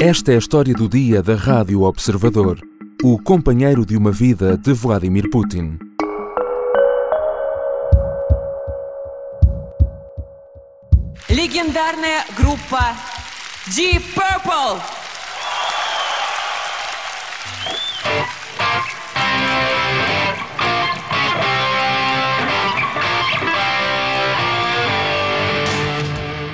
[0.00, 2.60] Esta é a história do dia da Rádio Observador,
[3.02, 5.78] o companheiro de uma vida de Vladimir Putin.
[11.28, 12.94] Легендарная группа
[13.74, 14.82] Deep Purple.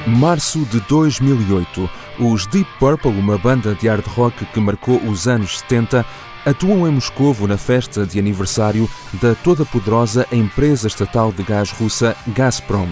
[0.06, 5.59] Março de 2008, os Deep Purple, uma banda de hard rock que marcou os anos
[5.59, 6.05] 70,
[6.45, 8.89] atuam em Moscovo na festa de aniversário
[9.21, 12.89] da toda poderosa empresa estatal de gás russa Gazprom.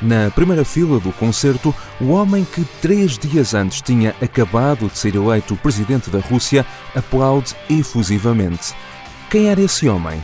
[0.00, 5.14] Na primeira fila do concerto, o homem que três dias antes tinha acabado de ser
[5.14, 8.74] eleito presidente da Rússia aplaude efusivamente.
[9.30, 10.22] Quem era esse homem?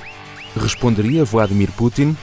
[0.56, 2.16] Responderia Vladimir Putin?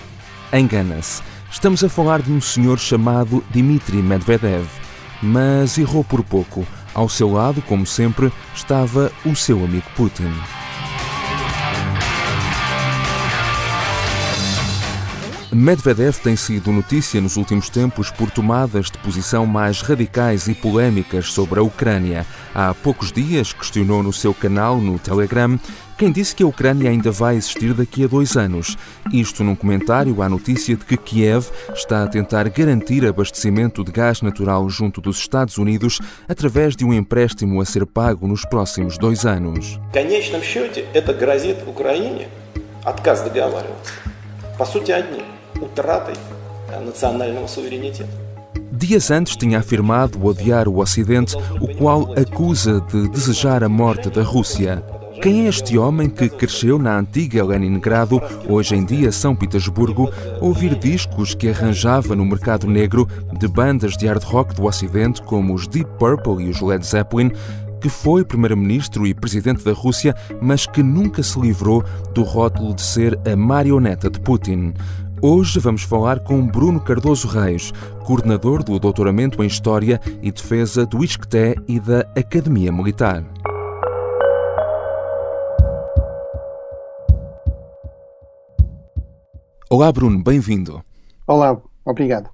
[0.53, 1.21] Engana-se.
[1.51, 4.67] Estamos a falar de um senhor chamado Dmitry Medvedev,
[5.21, 6.65] mas errou por pouco.
[6.93, 10.33] Ao seu lado, como sempre, estava o seu amigo Putin.
[15.51, 21.33] Medvedev tem sido notícia nos últimos tempos por tomadas de posição mais radicais e polémicas
[21.33, 22.25] sobre a Ucrânia.
[22.53, 25.59] Há poucos dias questionou no seu canal no Telegram
[25.98, 28.76] quem disse que a Ucrânia ainda vai existir daqui a dois anos.
[29.12, 34.22] Isto num comentário à notícia de que Kiev está a tentar garantir abastecimento de gás
[34.22, 39.24] natural junto dos Estados Unidos através de um empréstimo a ser pago nos próximos dois
[39.24, 39.78] anos.
[39.90, 42.28] В конечном счете это грозит Украине
[42.84, 43.92] отказ договариваться.
[44.58, 46.14] По сути, одним – утратой
[46.84, 48.10] национального суверенитета.
[48.70, 54.22] Dias antes tinha afirmado odiar o Ocidente, o qual acusa de desejar a morte da
[54.22, 54.82] Rússia.
[55.21, 60.75] Quem é este homem que cresceu na antiga Leningrado, hoje em dia São Petersburgo, ouvir
[60.75, 63.05] discos que arranjava no mercado negro
[63.37, 67.33] de bandas de hard rock do Ocidente como os Deep Purple e os Led Zeppelin,
[67.81, 72.81] que foi primeiro-ministro e presidente da Rússia, mas que nunca se livrou do rótulo de
[72.81, 74.73] ser a marioneta de Putin.
[75.21, 77.73] Hoje vamos falar com Bruno Cardoso Reis,
[78.05, 83.25] coordenador do Doutoramento em História e Defesa do ISCTE e da Academia Militar.
[89.71, 90.83] Olá, Bruno, bem-vindo.
[91.27, 92.27] Olá, obrigado.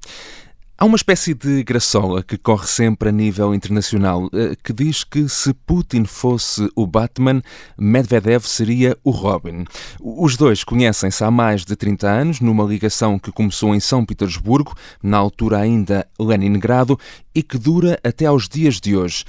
[0.78, 5.28] Há uma espécie de graçola que corre sempre a nível internacional eh, que diz que
[5.28, 7.42] se Putin fosse o Batman,
[7.78, 9.66] Medvedev seria o Robin.
[10.00, 14.74] Os dois conhecem-se há mais de 30 anos, numa ligação que começou em São Petersburgo,
[15.04, 16.98] na altura ainda Leningrado,
[17.36, 19.26] e que dura até aos dias de hoje.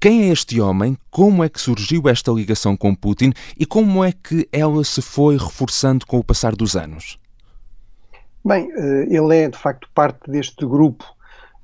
[0.00, 0.98] Quem é este homem?
[1.12, 5.36] Como é que surgiu esta ligação com Putin e como é que ela se foi
[5.36, 7.20] reforçando com o passar dos anos?
[8.46, 11.04] Bem, eh, ele é de facto parte deste grupo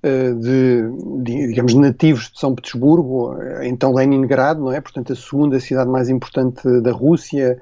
[0.02, 0.82] eh, de,
[1.22, 4.80] de, digamos, nativos de São Petersburgo, eh, então Leningrado, não é?
[4.80, 7.60] Portanto, a segunda cidade mais importante da Rússia,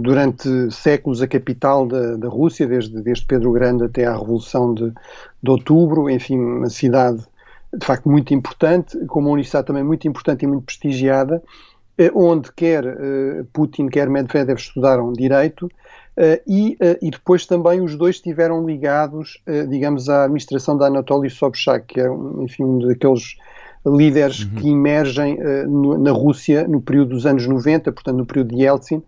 [0.00, 4.90] durante séculos a capital da, da Rússia, desde, desde Pedro Grande até à Revolução de,
[5.42, 7.22] de Outubro, enfim, uma cidade
[7.76, 11.42] de facto muito importante, com uma universidade também muito importante e muito prestigiada,
[12.14, 12.96] onde quer
[13.52, 15.70] Putin, quer Medvedev estudaram direito,
[16.46, 21.30] e, uh, e, depois também os dois estiveram ligados, uh, digamos, à administração da Anatoly
[21.30, 22.08] Sobchak, que é,
[22.40, 23.36] enfim, um daqueles
[23.86, 24.54] líderes uhum.
[24.56, 29.02] que emergem no, na Rússia no período dos anos 90, portanto no período de Yeltsin,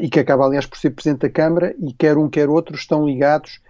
[0.00, 3.06] e que acaba, aliás, por ser Presidente da Câmara, e quer um, quer outro estão
[3.06, 3.60] ligados,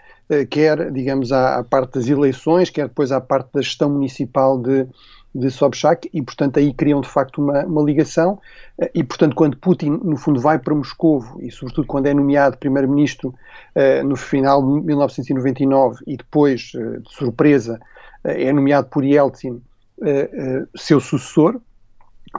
[0.49, 4.87] quer, digamos, à, à, parte das eleições, quer depois à parte da gestão municipal de,
[5.35, 8.39] de Sobchak e, portanto, aí criam de facto uma, uma ligação
[8.95, 13.35] e, portanto, quando Putin, no fundo, vai para Moscovo e, sobretudo, quando é nomeado primeiro-ministro
[13.75, 17.81] uh, no final de 1999 e depois, uh, de surpresa,
[18.23, 19.61] é nomeado por Yeltsin
[20.75, 21.61] seu sucessor,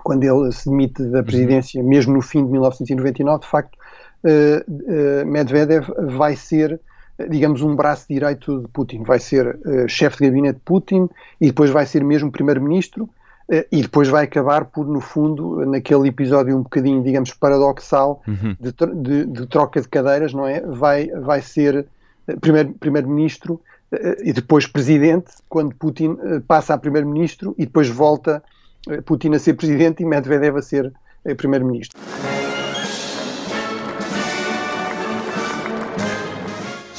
[0.04, 1.24] quando ele se demite da uhum.
[1.24, 3.78] presidência, mesmo no fim de 1999, de facto,
[5.26, 6.82] Medvedev vai ser
[7.30, 9.04] digamos, um braço direito de Putin.
[9.04, 11.10] Vai ser uh, chefe de gabinete de Putin
[11.40, 16.10] e depois vai ser mesmo primeiro-ministro uh, e depois vai acabar por, no fundo, naquele
[16.10, 18.56] episódio um bocadinho, digamos, paradoxal uhum.
[18.60, 20.62] de, de, de, troca de cadeiras, não é?
[20.62, 21.86] Vai, vai ser
[22.42, 23.62] primeiro, primeiro-ministro
[24.24, 28.44] e depois presidente, quando Putin passa a primeiro-ministro e depois volta
[29.06, 30.92] Putin a ser presidente e Medvedev a ser
[31.38, 31.98] primeiro-ministro.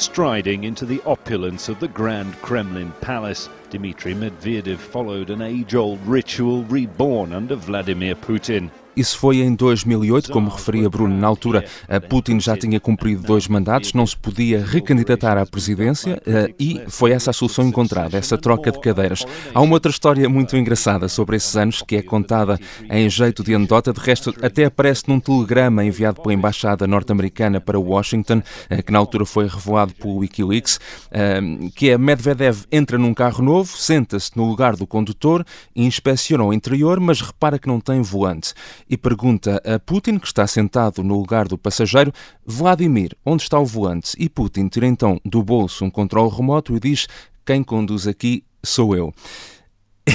[0.06, 6.00] Striding into the opulence of the Grand Kremlin Palace, Dmitry Medvedev followed an age old
[6.06, 8.70] ritual reborn under Vladimir Putin.
[8.96, 11.14] Isso foi em 2008, como referia Bruno.
[11.14, 11.66] Na altura,
[12.08, 17.12] Putin já tinha cumprido dois mandatos, não se podia recandidatar à presidência eh, e foi
[17.12, 19.26] essa a solução encontrada, essa troca de cadeiras.
[19.52, 22.58] Há uma outra história muito engraçada sobre esses anos que é contada
[22.90, 23.92] em jeito de anedota.
[23.92, 28.98] De resto, até aparece num telegrama enviado pela Embaixada norte-americana para Washington, eh, que na
[28.98, 31.40] altura foi revelado pelo Wikileaks, eh,
[31.74, 35.44] que é Medvedev entra num carro novo, senta-se no lugar do condutor,
[35.74, 38.54] inspeciona o interior, mas repara que não tem volante
[38.88, 42.12] e pergunta a Putin, que está sentado no lugar do passageiro,
[42.44, 44.14] Vladimir, onde está o volante?
[44.18, 47.06] E Putin tira então do bolso um controle remoto e diz:
[47.44, 49.12] Quem conduz aqui sou eu.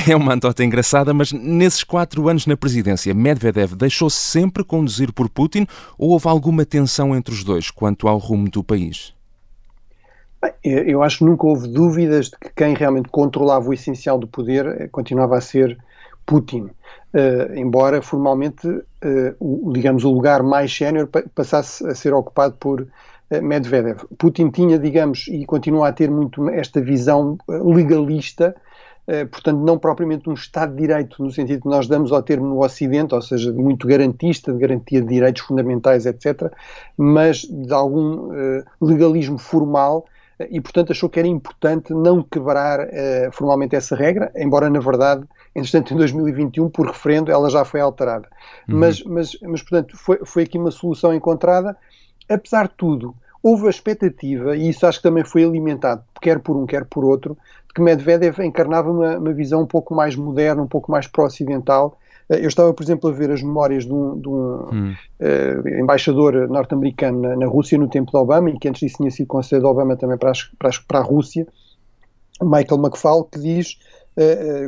[0.09, 5.29] É uma anedota engraçada, mas nesses quatro anos na presidência, Medvedev deixou-se sempre conduzir por
[5.29, 9.13] Putin ou houve alguma tensão entre os dois quanto ao rumo do país?
[10.41, 14.25] Bem, eu acho que nunca houve dúvidas de que quem realmente controlava o essencial do
[14.25, 15.77] poder eh, continuava a ser
[16.25, 16.69] Putin,
[17.13, 18.85] uh, embora formalmente, uh,
[19.39, 24.01] o, digamos, o lugar mais sénior passasse a ser ocupado por uh, Medvedev.
[24.17, 28.55] Putin tinha, digamos, e continua a ter muito esta visão legalista,
[29.31, 32.63] portanto, não propriamente um Estado de Direito no sentido que nós damos ao termo no
[32.63, 36.49] Ocidente, ou seja, muito garantista, de garantia de direitos fundamentais, etc.,
[36.97, 38.29] mas de algum
[38.79, 40.05] legalismo formal
[40.49, 45.23] e, portanto, achou que era importante não quebrar uh, formalmente essa regra, embora, na verdade,
[45.55, 48.27] entretanto, em 2021, por referendo, ela já foi alterada.
[48.67, 48.79] Uhum.
[48.79, 51.75] Mas, mas, mas, portanto, foi, foi aqui uma solução encontrada.
[52.29, 56.55] Apesar de tudo, houve a expectativa, e isso acho que também foi alimentado, quer por
[56.55, 57.37] um, quer por outro,
[57.67, 61.97] de que Medvedev encarnava uma, uma visão um pouco mais moderna, um pouco mais pró-ocidental,
[62.37, 64.95] eu estava, por exemplo, a ver as memórias de um, de um hum.
[65.19, 69.11] uh, embaixador norte-americano na, na, Rússia no tempo de Obama, e que antes disso tinha
[69.11, 71.45] sido conselheiro de Obama também para, as, para, as, para a Rússia,
[72.41, 73.77] Michael McFall, que diz,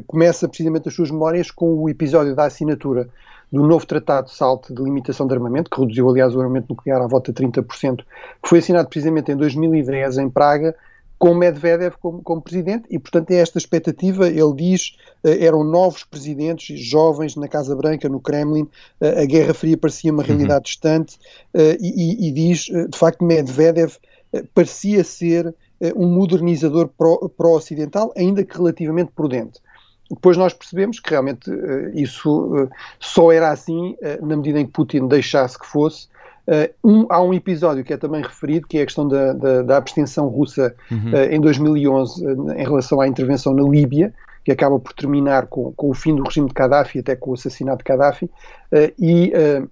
[0.07, 3.09] começa precisamente as suas memórias com o episódio da assinatura
[3.53, 6.99] do novo Tratado de SALT de limitação de armamento, que reduziu, aliás, o armamento nuclear
[6.99, 10.75] à volta de 30%, que foi assinado precisamente em 2010 em Praga,
[11.19, 14.27] com Medvedev como, como, presidente, e portanto é esta expectativa.
[14.27, 18.67] Ele diz uh, eram novos presidentes, jovens na Casa Branca, no Kremlin,
[18.99, 20.27] a Guerra Fria parecia uma uhum.
[20.27, 21.17] realidade distante,
[21.53, 23.97] uh, e, e, diz de facto Medvedev
[24.55, 25.53] parecia ser
[25.95, 29.59] um modernizador pró-ocidental, pró ainda que relativamente prudente.
[30.09, 31.49] Depois nós percebemos que realmente
[31.93, 32.69] isso
[32.99, 36.07] só era assim na medida em que Putin deixasse que fosse,
[36.83, 39.77] um, há um episódio que é também referido, que é a questão da, da, da
[39.77, 41.13] abstenção russa uhum.
[41.13, 44.13] uh, em 2011 uh, em relação à intervenção na Líbia,
[44.43, 47.33] que acaba por terminar com, com, o fim do regime de Gaddafi, até com o
[47.33, 48.29] assassinato de Gaddafi,
[48.99, 49.31] e,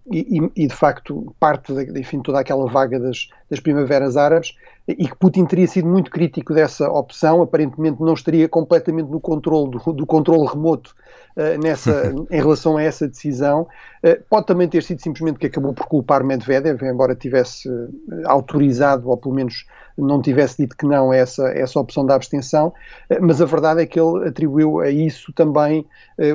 [0.10, 4.56] e, e, de facto parte, de, enfim, toda aquela vaga das, das primaveras árabes,
[4.88, 9.72] e que Putin teria sido muito crítico dessa opção, aparentemente não estaria completamente no controle
[9.72, 10.96] do, do controle remoto
[11.36, 13.68] uh, nessa, em relação a essa decisão.
[14.04, 17.90] Uh, pode também ter sido simplesmente que acabou por culpar Medvedev, embora tivesse uh,
[18.26, 19.66] autorizado, ou pelo menos
[19.98, 22.74] não tivesse dito que não a essa, essa opção da abstenção,
[23.20, 25.86] mas a verdade é que ele atribuiu a isso também,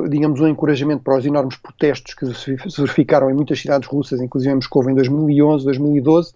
[0.08, 4.52] digamos, um encorajamento para os enormes protestos que se verificaram em muitas cidades russas, inclusive
[4.52, 6.34] em Moscou em 2011, 2012,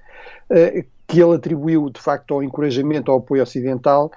[1.10, 4.12] que ele atribuiu de facto ao encorajamento ao apoio ocidental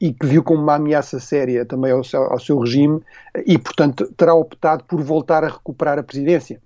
[0.00, 3.00] e que viu como uma ameaça séria também ao seu, ao seu regime
[3.44, 6.60] e, portanto, terá optado por voltar a recuperar a presidência.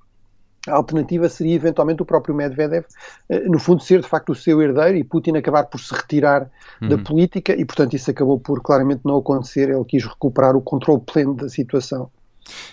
[0.69, 2.85] A alternativa seria eventualmente o próprio Medvedev,
[3.31, 6.50] eh, no fundo, ser de facto o seu herdeiro e Putin acabar por se retirar
[6.82, 6.88] uhum.
[6.88, 9.71] da política e, portanto, isso acabou por claramente não acontecer.
[9.71, 12.11] Ele quis recuperar o controle pleno da situação.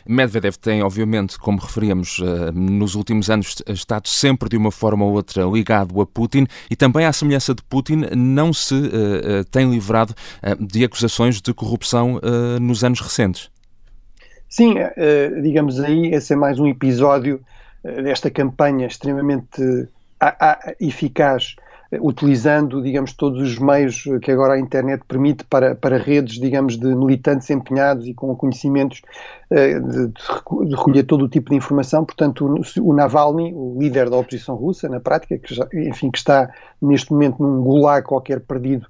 [0.07, 5.13] Medvedev tem, obviamente, como referíamos, eh, nos últimos anos estado sempre de uma forma ou
[5.13, 10.13] outra ligado a Putin e também, à semelhança de Putin, não se uh, tem livrado
[10.59, 12.19] de acusações de corrupção
[12.61, 13.49] nos anos recentes.
[14.49, 14.75] Sim,
[15.41, 17.41] digamos aí, esse é mais um episódio
[17.83, 19.87] desta campanha extremamente
[20.79, 21.55] eficaz
[21.93, 26.93] utilizando, digamos, todos os meios que agora a internet permite para, para redes, digamos, de
[26.93, 29.01] militantes empenhados e com conhecimentos
[29.49, 32.03] uh, de, de, recolher todo o tipo de informação.
[32.03, 36.17] Portanto, o, o, Navalny, o líder da oposição russa, na prática, que já, enfim, que
[36.17, 36.49] está
[36.81, 38.85] neste momento num gulag qualquer perdido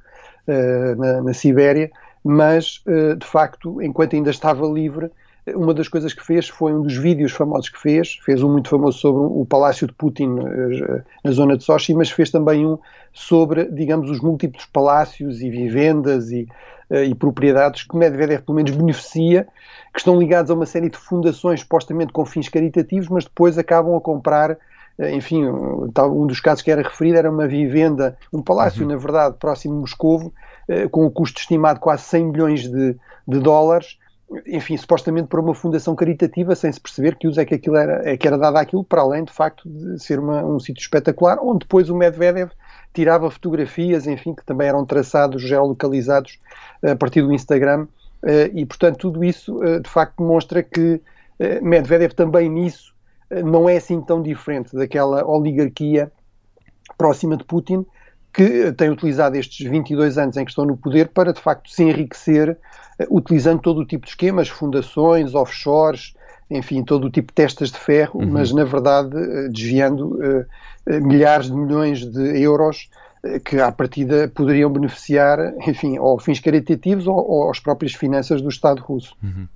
[0.47, 1.91] uh, na, na Sibéria,
[2.23, 5.11] mas, uh, de facto, enquanto ainda estava livre,
[5.55, 8.69] uma das coisas que fez foi um dos vídeos famosos que fez, fez um muito
[8.69, 12.77] famoso sobre o Palácio de Putin eh, na zona de Sochi, mas fez também um
[13.13, 16.47] sobre, digamos, os múltiplos palácios e vivendas e,
[16.89, 19.47] eh, e propriedades que Medvedev pelo menos beneficia,
[19.93, 23.95] que estão ligados a uma série de fundações supostamente com fins caritativos, mas depois acabam
[23.95, 24.57] a comprar
[24.99, 28.89] eh, enfim, um dos casos que era referido era uma vivenda, um palácio, uhum.
[28.89, 30.33] na verdade, próximo de Moscovo,
[30.91, 32.93] com o um custo estimado de quase 100 milhões de,
[33.25, 33.97] de dólares,
[34.45, 38.09] enfim, supostamente para uma fundação caritativa, sem se perceber que uso é que aquilo era,
[38.09, 41.37] é que era dado àquilo, para além, de facto, de ser uma, um sítio espetacular,
[41.41, 42.51] onde depois o Medvedev
[42.93, 46.39] tirava fotografias, enfim, que também eram traçados, geolocalizados
[46.83, 47.87] a partir do Instagram,
[48.53, 50.99] e, portanto, tudo isso, de facto, demonstra que
[51.61, 52.93] Medvedev também nisso
[53.29, 56.11] não é assim tão diferente daquela oligarquia
[56.97, 57.85] próxima de Putin,
[58.37, 61.81] que tem utilizado estes 22 anos em que estão no poder para, de facto, se
[61.81, 62.55] enriquecer,
[62.99, 66.13] eh, utilizando todo o tipo de esquemas, fundações, offshores,
[66.47, 68.29] enfim, todo o tipo de testas de ferro, uhum.
[68.29, 70.45] mas, na verdade, eh, desviando uh,
[71.01, 72.91] milhares de milhões de euros
[73.43, 78.49] que à partida poderiam beneficiar, enfim, ou fins caritativos ou, ou às próprias finanças do
[78.49, 79.17] Estado russo.
[79.21, 79.47] Uhum.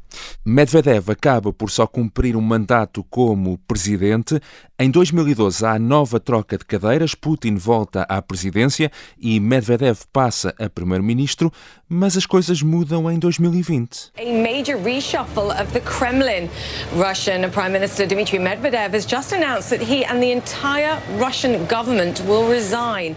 [0.46, 4.40] Medvedev acaba por só cumprir um mandato como presidente.
[4.80, 10.70] Em 2012 há nova troca de cadeiras, Putin volta à presidência e Medvedev passa a
[10.70, 11.51] primeiro-ministro,
[11.88, 14.12] mas as coisas mudam em 2020.
[14.18, 16.50] A major reshuffle of the Kremlin.
[16.96, 22.22] Russian Prime Minister Dmitry Medvedev has just announced that he and the entire Russian government
[22.28, 23.16] will resign.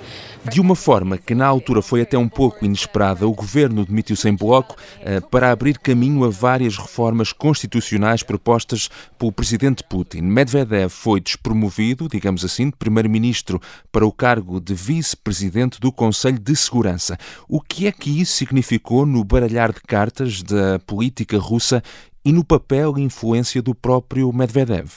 [0.51, 4.37] De uma forma que na altura foi até um pouco inesperada, o governo demitiu-se em
[4.37, 6.94] bloco uh, para abrir caminho a várias reformas
[7.33, 10.23] constitucionais propostas pelo presidente Putin.
[10.23, 13.61] Medvedev foi despromovido, digamos assim, de primeiro-ministro
[13.91, 17.19] para o cargo de vice-presidente do Conselho de Segurança.
[17.49, 21.83] O que é que isso significou no baralhar de cartas da política russa
[22.25, 24.91] e no papel e influência do próprio Medvedev?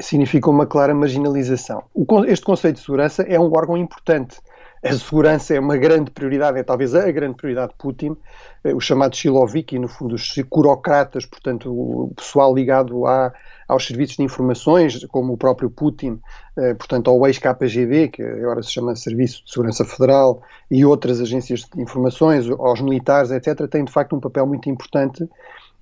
[0.00, 1.82] Significou uma clara marginalização.
[2.26, 4.36] Este Conselho de Segurança é um órgão importante
[4.82, 8.16] a segurança é uma grande prioridade, é talvez a grande prioridade de Putin,
[8.64, 13.30] eh, os chamados Siloviki, no fundo os curocratas, portanto o pessoal ligado a,
[13.68, 16.18] aos serviços de informações, como o próprio Putin,
[16.56, 21.60] eh, portanto ao ex-KGB, que agora se chama Serviço de Segurança Federal, e outras agências
[21.60, 25.28] de informações, aos militares, etc., têm de facto um papel muito importante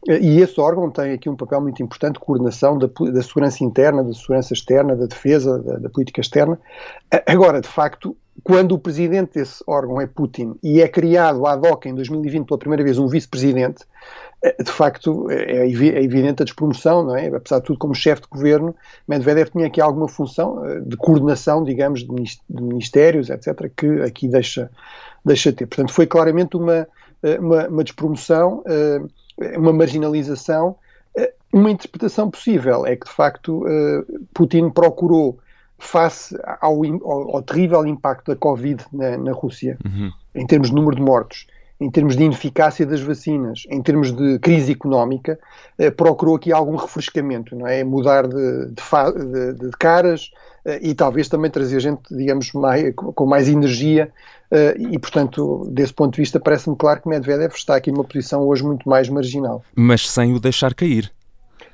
[0.08, 3.62] eh, e esse órgão tem aqui um papel muito importante de coordenação da, da segurança
[3.62, 6.58] interna, da segurança externa, da defesa, da, da política externa.
[7.26, 11.86] Agora, de facto, quando o presidente desse órgão é Putin e é criado ad hoc
[11.86, 13.84] em 2020 pela primeira vez um vice-presidente,
[14.42, 17.26] eh, de facto é, é, é evidente a despromoção, não é?
[17.28, 18.74] Apesar de tudo, como chefe de governo,
[19.06, 24.70] Medvedev tinha aqui alguma função eh, de coordenação, digamos, de ministérios, etc., que aqui deixa,
[25.24, 25.66] deixa ter.
[25.66, 26.86] Portanto, foi claramente uma,
[27.22, 28.62] eh, uma, uma despromoção,
[29.56, 30.76] uma marginalização.
[31.52, 33.64] Uma interpretação possível é que, de facto,
[34.34, 35.38] Putin procurou
[35.78, 40.10] face ao, ao, ao, terrível impacto da Covid na, na Rússia, uhum.
[40.34, 41.46] em termos de número de mortos,
[41.80, 45.38] em termos de ineficácia das vacinas, em termos de crise económica,
[45.78, 47.84] eh, procurou aqui algum refrescamento, não é?
[47.84, 50.32] Mudar de, de, de, de caras
[50.64, 54.10] eh, e talvez também trazer gente, digamos, mais, com mais energia
[54.50, 58.42] eh, e, portanto, desse ponto de vista, parece-me claro que Medvedev está aqui numa posição
[58.42, 59.62] hoje muito mais marginal.
[59.76, 61.12] Mas sem o deixar cair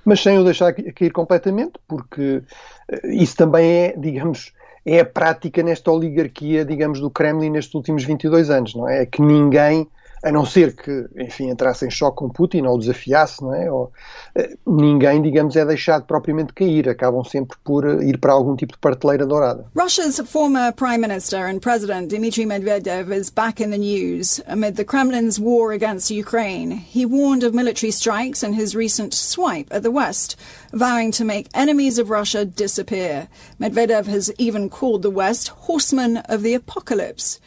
[0.05, 2.43] mas sem o deixar cair completamente, porque
[2.89, 4.53] eh, isso também é, digamos,
[4.85, 9.03] é a prática nesta oligarquia, digamos, do Kremlin nestes últimos 22 anos, não é?
[9.03, 9.89] É que ninguém
[10.25, 13.71] a não ser que, enfim, entrasse em choque com Putin ou desafiasse, não é?
[13.71, 13.93] Ou,
[14.35, 18.73] eh, ninguém, digamos, é deixado propriamente cair, acabam sempre por eh, ir para algum tipo
[18.73, 19.67] de parteleira dourada.
[19.75, 24.85] Russia's former Prime Minister and President Dmitry Medvedev is back in the news amid the
[24.85, 26.71] Kremlin's war against Ukraine.
[26.71, 30.37] He warned of military strikes in his recent swipe at the West,
[30.73, 33.29] vowing to make enemies of Russia disappear.
[33.61, 37.41] Medvedev has even called the West horsemen of the apocalypse.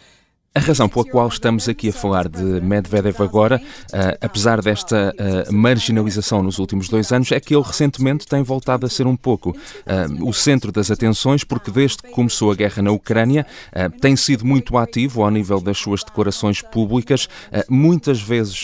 [0.58, 3.62] A razão pela qual estamos aqui a falar de Medvedev agora,
[3.94, 8.84] uh, apesar desta uh, marginalização nos últimos dois anos, é que ele recentemente tem voltado
[8.84, 12.82] a ser um pouco uh, o centro das atenções, porque desde que começou a guerra
[12.82, 13.46] na Ucrânia
[14.02, 17.30] tem sido muito ativo ao nível das suas declarações públicas,
[17.70, 18.64] muitas vezes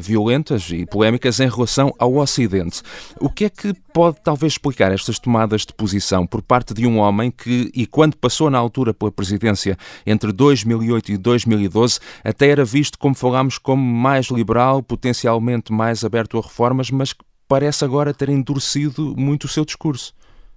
[0.00, 2.80] violentas e polémicas em relação ao Ocidente.
[3.20, 6.98] O que é que pode talvez explicar estas tomadas de posição por parte de um
[6.98, 12.64] homem que, e quando passou na altura pela presidência entre 2008 e 2012, até era
[12.64, 18.14] visto, como falámos, como mais liberal, potencialmente mais aberto a reformas, mas que parece agora
[18.14, 20.14] ter endurecido muito o seu discurso.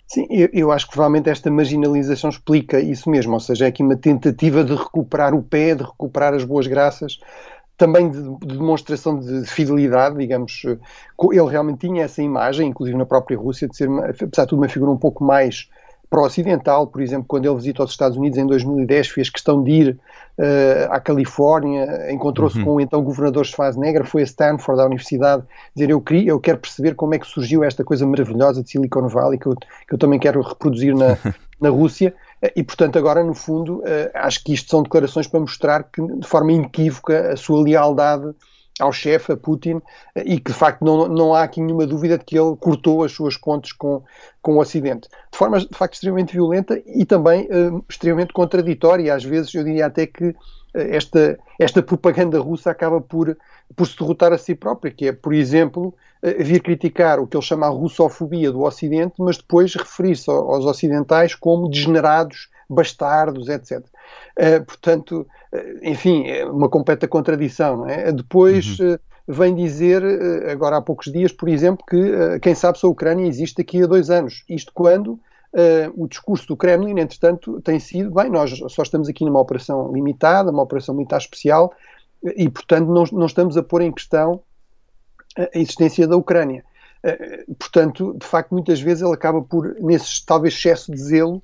[0.08, 3.82] Sim, eu, eu, acho que provavelmente esta marginalização explica isso mesmo, ou seja, é aqui
[3.82, 7.18] uma tentativa de recuperar o pé, de recuperar as boas graças,
[7.78, 10.64] também de, de demonstração de fidelidade, digamos.
[10.64, 14.70] Ele realmente tinha essa imagem, inclusive na própria Rússia, de ser, apesar de tudo, uma
[14.70, 15.70] figura um pouco mais
[16.14, 20.00] pró-ocidental, por exemplo, quando ele visita os Estados Unidos em 2010, fez questão de ir
[20.38, 22.66] uh, à Califórnia, encontrou-se uhum.
[22.66, 25.42] com o então governador Schwarzenegger, foi a Stanford, à universidade,
[25.76, 29.08] dizer eu, queria, eu quero perceber como é que surgiu esta coisa maravilhosa de Silicon
[29.08, 31.18] Valley, que eu, que eu também quero reproduzir na,
[31.60, 32.14] na Rússia,
[32.56, 36.28] e portanto agora no fundo uh, acho que isto são declarações para mostrar que de
[36.28, 38.34] forma inequívoca a sua lealdade
[38.80, 39.82] ao chefe, a Putin,
[40.16, 43.12] e que de facto não, não há aqui nenhuma dúvida de que ele cortou as
[43.12, 44.04] suas pontes com,
[44.42, 45.08] com o Ocidente.
[45.32, 49.14] De forma de facto extremamente violenta e também uh, extremamente contraditória.
[49.14, 50.36] Às vezes eu diria até que uh,
[50.74, 53.38] esta, esta propaganda russa acaba por,
[53.76, 57.38] por se derrotar a si própria, que é, por exemplo, uh, vir criticar o que
[57.38, 63.86] ele chama a russofobia do Ocidente, mas depois referir-se aos ocidentais como degenerados, bastardos, etc.
[64.66, 65.28] portanto,
[65.82, 68.12] enfim, é uma completa contradição, não é?
[68.12, 68.98] Depois uhum.
[69.28, 70.04] vem dizer,
[70.50, 73.88] agora há poucos dias, por exemplo, que quem sabe se a Ucrânia existe daqui a
[73.88, 74.44] dois anos.
[74.50, 75.20] Isto quando
[75.96, 80.50] o discurso do Kremlin, entretanto, tem sido, bem, nós só estamos aqui numa operação limitada,
[80.50, 81.72] uma operação militar especial,
[82.24, 84.42] e, portanto, não, não estamos a pôr em questão
[85.38, 86.64] a existência da Ucrânia.
[87.60, 91.44] Portanto, de facto, muitas vezes ele acaba por, nesse talvez excesso de zelo,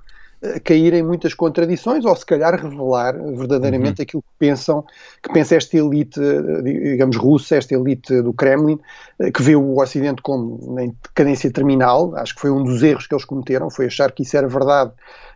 [0.63, 4.03] cair em muitas contradições ou se calhar revelar verdadeiramente uhum.
[4.03, 4.86] aquilo que pensam,
[5.22, 6.19] que pensa esta elite,
[6.63, 8.79] digamos, russa, esta elite do Kremlin,
[9.34, 13.13] que vê o Ocidente como em decadência terminal, acho que foi um dos erros que
[13.13, 14.91] eles cometeram, foi achar que isso era verdade,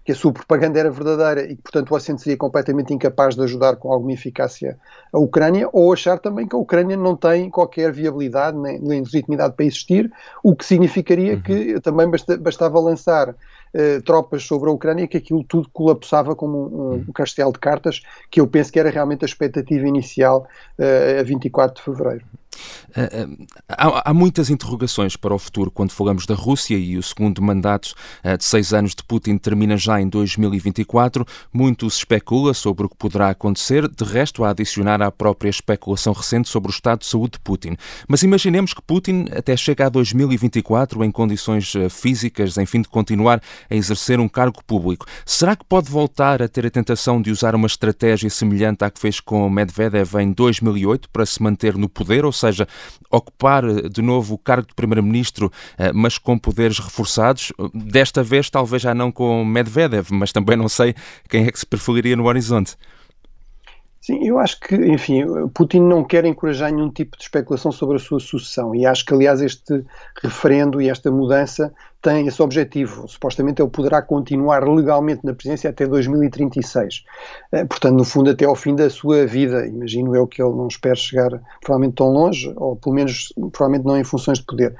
[0.05, 3.43] que a sua propaganda era verdadeira e que, portanto, o Ocidente seria completamente incapaz de
[3.43, 4.77] ajudar com alguma eficácia
[5.11, 9.53] a Ucrânia, ou achar também que a Ucrânia não tem qualquer viabilidade nem, nem legitimidade
[9.55, 11.41] para existir, o que significaria uhum.
[11.41, 13.35] que também basta, bastava lançar
[13.73, 17.13] eh, tropas sobre a Ucrânia que aquilo tudo colapsava como um, um, hum.
[17.13, 21.75] castelo de cartas, que eu penso que era realmente a expectativa inicial uh, a 24
[21.75, 22.25] de fevereiro.
[22.95, 23.27] Eh, eh,
[23.69, 27.93] há, há, muitas interrogações para o futuro quando falamos da Rússia e o segundo mandato
[28.23, 31.25] eh, de seis anos de Putin termina já em 2024.
[31.51, 36.13] Muito se especula sobre o que poderá acontecer, de resto, a adicionar à própria especulação
[36.13, 37.75] recente sobre o estado de saúde de Putin.
[38.07, 43.75] Mas imaginemos que Putin até chega a 2024 em condições físicas, enfim, de continuar a
[43.75, 45.05] exercer um cargo público.
[45.25, 48.99] Será que pode voltar a ter a tentação de usar uma estratégia semelhante à que
[48.99, 52.25] fez com Medvedev em 2008 para se manter no poder?
[52.25, 52.67] Ou seja,
[53.09, 58.49] ocupar eh, de novo o cargo de Primeiro-Ministro, eh, mas com poderes reforçados, desta vez
[58.49, 60.95] talvez já não com Medvedev, mas também não sei
[61.29, 62.75] quem é que se preferiria no horizonte.
[64.05, 67.99] Sim, eu acho que, enfim, Putin não quer encorajar nenhum tipo de especulação sobre a
[67.99, 69.85] sua sucessão e acho que, aliás, este
[70.21, 73.07] referendo e esta mudança tem esse objetivo.
[73.07, 77.05] Supostamente ele poderá continuar legalmente na presidência até 2036.
[77.53, 79.65] Eh, portanto, no fundo, até ao fim da sua vida.
[79.65, 83.97] Imagino eu que ele não espera chegar provavelmente tão longe, ou pelo menos provavelmente não
[83.97, 84.75] em funções de poder.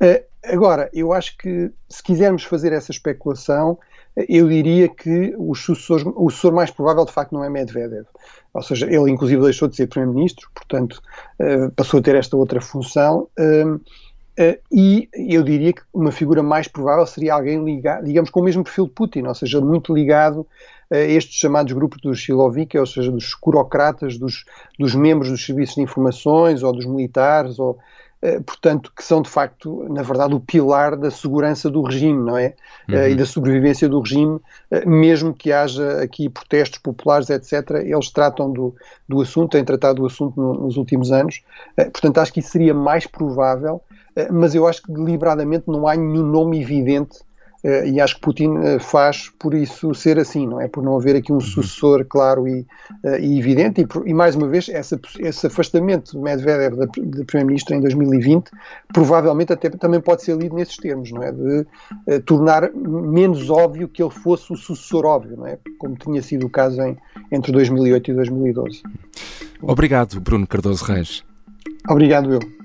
[0.00, 3.78] Eh, agora, eu acho que se quisermos fazer essa especulação,
[4.16, 8.06] eu diria que o sucessor, o sucessor mais provável de facto não é Medvedev.
[8.54, 11.02] Ou seja, ele inclusive deixou de ser Primeiro-Ministro, portanto
[11.40, 13.28] uh, passou a ter esta outra função.
[13.38, 18.40] Uh, uh, e eu diria que uma figura mais provável seria alguém ligado, digamos, com
[18.40, 20.46] o mesmo perfil de Putin, ou seja, muito ligado
[20.90, 24.44] a estes chamados grupos dos Siloviki, ou seja, dos curocratas, dos,
[24.78, 27.82] dos membros dos serviços de informações ou dos militares, ou eh,
[28.44, 32.54] portanto, que são de facto, na verdade, o pilar da segurança do regime, não é?
[32.88, 33.08] Eh, uhum.
[33.08, 38.50] E da sobrevivência do regime, eh, mesmo que haja aqui protestos populares, etc., eles tratam
[38.50, 38.74] do,
[39.08, 41.42] do assunto, têm tratado do assunto no, nos últimos anos.
[41.76, 43.82] Portanto, acho que isso seria mais provável,
[44.32, 47.18] mas eu acho que deliberadamente não há nenhum nome evidente
[47.86, 50.68] e acho que Putin uh, faz por isso ser assim, não é?
[50.68, 51.40] Por não haver aqui um uhum.
[51.40, 52.60] sucessor claro e,
[53.02, 53.80] uh, e evidente.
[53.80, 58.50] E, por, e, mais uma vez, essa, esse afastamento de Medvedev de Primeiro-Ministro em 2020
[58.92, 61.32] provavelmente até também pode ser lido nesses termos, não é?
[61.32, 61.66] De
[62.20, 65.58] tornar menos óbvio que ele fosse o sucessor óbvio, não é?
[65.78, 66.96] Como tinha sido o caso em,
[67.30, 68.82] entre 2008 e 2012.
[69.60, 71.24] Obrigado, Bruno Cardoso Reis.
[71.88, 72.55] Obrigado, eu.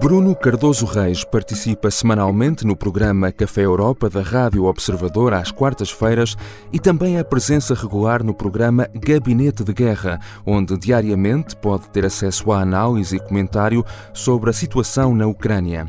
[0.00, 6.36] Bruno Cardoso Reis participa semanalmente no programa Café Europa da Rádio Observador às quartas-feiras
[6.72, 12.52] e também a presença regular no programa Gabinete de Guerra, onde diariamente pode ter acesso
[12.52, 13.84] à análise e comentário
[14.14, 15.86] sobre a situação na Ucrânia.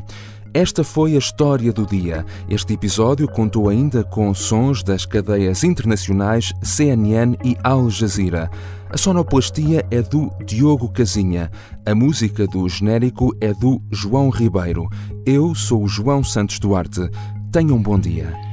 [0.52, 2.26] Esta foi a história do dia.
[2.48, 8.50] Este episódio contou ainda com sons das cadeias internacionais CNN e Al Jazeera.
[8.92, 11.48] A sonoplastia é do Diogo Casinha.
[11.86, 14.88] A música do genérico é do João Ribeiro.
[15.24, 17.08] Eu sou o João Santos Duarte.
[17.52, 18.49] Tenham um bom dia.